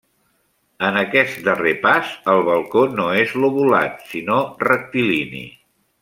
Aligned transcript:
En 0.87 0.95
aquest 1.01 1.35
darrer 1.49 1.73
pas, 1.83 2.15
el 2.33 2.41
balcó 2.49 2.83
no 2.95 3.05
és 3.25 3.35
lobulat 3.43 4.01
sinó 4.13 4.39
rectilini. 4.69 5.43